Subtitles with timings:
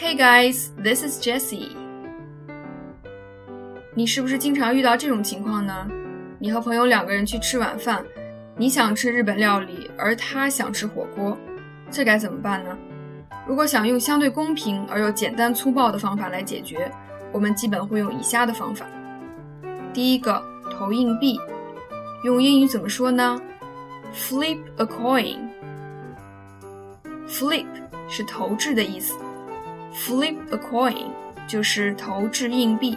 [0.00, 1.70] Hey guys, this is Jessie。
[3.94, 5.88] 你是不是经常遇到这种情况呢？
[6.38, 8.04] 你和朋友两个人去吃晚饭，
[8.56, 11.36] 你想吃日本料理，而他想吃火锅，
[11.90, 12.78] 这该怎么办呢？
[13.44, 16.88] 如果想用相对公平而又简单粗暴的方法来解决，
[17.32, 18.86] 我们基本会用以下的方法。
[19.92, 20.40] 第一个，
[20.70, 21.40] 投硬币，
[22.22, 23.36] 用英语怎么说呢
[24.14, 25.38] ？Flip a coin。
[27.26, 27.66] Flip
[28.08, 29.16] 是投掷的意思。
[29.94, 31.06] Flip a coin
[31.46, 32.96] 就是投掷硬币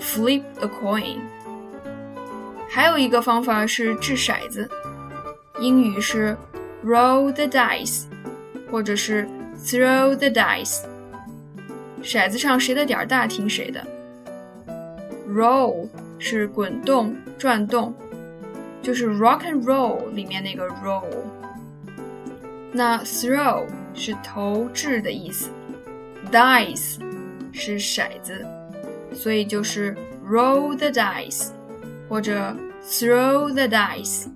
[0.00, 1.18] ，Flip a coin。
[2.68, 4.68] 还有一个方法是掷骰子，
[5.58, 6.36] 英语是
[6.84, 8.04] roll the dice，
[8.70, 9.28] 或者是
[9.58, 10.82] throw the dice。
[12.02, 13.84] 骰子上谁的点儿大听谁的。
[15.28, 17.94] Roll 是滚动、转动，
[18.82, 21.04] 就是 rock and roll 里面那个 roll。
[22.72, 25.50] 那 throw 是投掷的意思。
[26.32, 26.98] Dice
[27.52, 28.46] 是骰子，
[29.12, 31.48] 所以就是 roll the dice
[32.08, 34.28] 或者 throw the dice。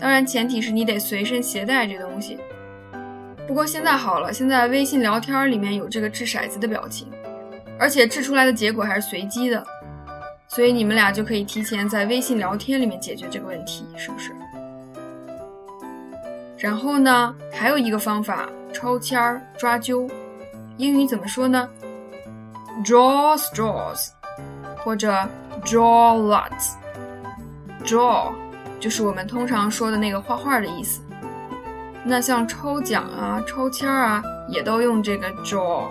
[0.00, 2.38] 当然，前提是你得随身携带这东西。
[3.46, 7.08] 不过现在好了，现在微信聊天里面有这个掷骰子的表情，
[7.78, 9.64] 而且掷出来的结果还是随机的，
[10.48, 14.32] 所以你们俩就可以提前在微信聊天里面解决这个问题，是不是？
[16.58, 20.10] 然后呢，还有一个方法，抽签儿抓阄。
[20.78, 21.68] 英语怎么说呢
[22.84, 24.10] ？Draw straws，
[24.76, 25.12] 或者
[25.64, 26.74] draw lots。
[27.84, 28.32] Draw
[28.78, 31.02] 就是我们通常说的那个画画的意思。
[32.04, 35.88] 那像抽奖啊、抽签儿啊，也都用这个 draw。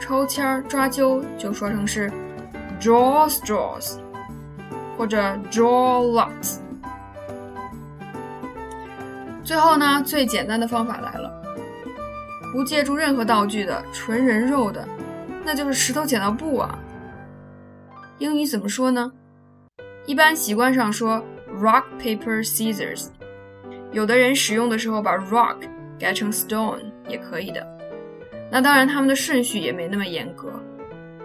[0.00, 2.10] 抽签儿抓阄就说成是
[2.80, 3.98] draw straws，
[4.96, 5.18] 或者
[5.50, 6.60] draw lots。
[9.44, 11.30] 最后呢，最简单的方法来了。
[12.52, 14.86] 不借助任何道具的纯人肉的，
[15.42, 16.78] 那就是石头剪刀布啊。
[18.18, 19.10] 英语怎么说呢？
[20.04, 21.24] 一般习惯上说
[21.60, 23.06] rock paper scissors，
[23.90, 25.56] 有的人使用的时候把 rock
[25.98, 27.66] 改成 stone 也可以的。
[28.50, 30.52] 那当然，他们的顺序也没那么严格。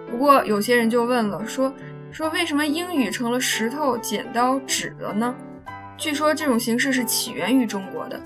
[0.09, 1.73] 不过有些人就问了，说
[2.09, 5.35] 说为什么英语成了石头剪刀纸了呢？
[5.97, 8.17] 据说这种形式是起源于中国的。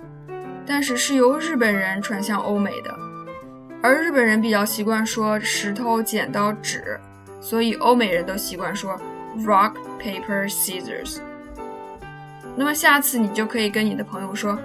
[0.73, 2.97] 但是是由日本人传向欧美的，
[3.83, 6.97] 而日本人比较习惯说石头剪刀纸，
[7.41, 8.97] 所以欧美人都习惯说
[9.39, 11.17] rock paper scissors。
[12.55, 14.55] 那么下次你就可以跟你的朋友说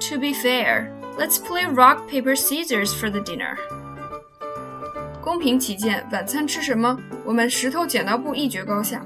[0.00, 3.54] ，To be fair, let's play rock paper scissors for the dinner。
[5.22, 6.98] 公平起见，晚餐吃什么？
[7.24, 9.00] 我们石头剪刀布一决高下。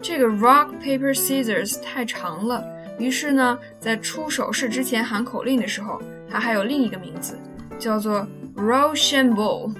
[0.00, 2.75] 这个 rock paper scissors 太长了。
[2.98, 7.38] 于是呢，在出手势之前喊口令的时候，它还有另一个名字，
[7.78, 8.26] 叫做
[8.56, 9.70] rochambou。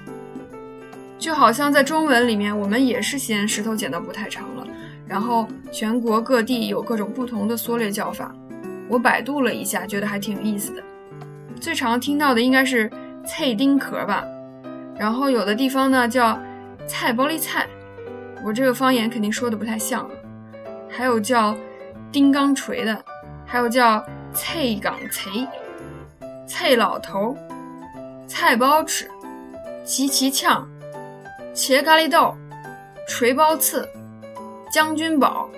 [1.17, 4.67] 就好像在中文里面，我们也是嫌石头剪刀布太长了，
[5.07, 8.31] 然后全国各地有各种不同的缩略叫法。
[8.87, 10.83] 我百度了一下，觉得还挺有意思的。
[11.59, 12.87] 最常听到的应该是
[13.25, 14.23] 菜丁壳吧，
[14.95, 16.39] 然后有的地方呢叫
[16.85, 17.67] 菜包里菜，
[18.45, 20.07] 我这个方言肯定说的不太像，
[20.87, 21.57] 还有叫。
[22.11, 23.03] 钉钢锤的，
[23.45, 24.03] 还有叫
[24.33, 25.47] 菜岗锤、
[26.47, 27.35] 菜老头、
[28.27, 29.09] 菜包尺、
[29.83, 30.67] 齐齐呛、
[31.53, 32.35] 茄咖喱豆、
[33.07, 33.87] 锤包刺、
[34.71, 35.49] 将军宝、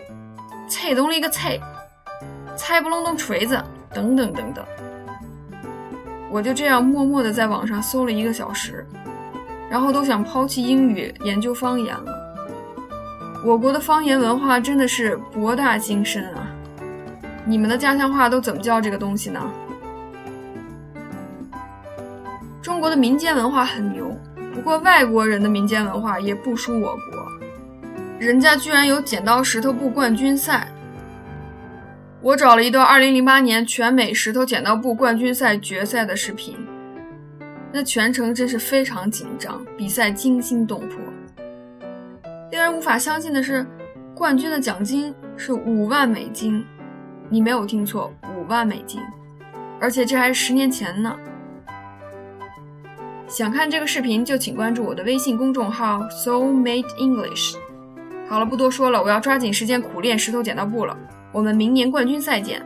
[0.67, 1.59] 菜东里个菜、
[2.55, 3.61] 菜不隆咚锤子
[3.93, 4.65] 等等等等。
[6.31, 8.85] 我就这样默默的在网上搜了一个小时，
[9.69, 12.18] 然后都想抛弃英语研究方言了。
[13.41, 16.47] 我国的方言文化真的是博大精深啊！
[17.45, 19.41] 你们的家乡话都怎么叫这个东西呢？
[22.61, 24.13] 中国的民间文化很牛，
[24.53, 27.25] 不过外国人的民间文化也不输我国，
[28.19, 30.67] 人家居然有剪刀石头布冠军赛。
[32.21, 36.57] 我找了一段2008年全美石头剪刀布冠军赛决赛的视频，
[37.71, 40.97] 那全程真是非常紧张，比赛惊心动魄。
[42.51, 43.65] 令人无法相信的是，
[44.15, 46.65] 冠军的奖金是五万美金。
[47.29, 48.99] 你没有听错，五万美金，
[49.79, 51.15] 而且这还是十年前呢。
[53.27, 57.55] 想看这个视频，就请关注我的微信公众号 Soul Made English。
[58.27, 60.97] 好了，不多说了，我要抓紧时间苦练石头剪刀布了。
[61.31, 62.65] 我们明年冠军赛见，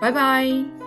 [0.00, 0.77] 拜拜。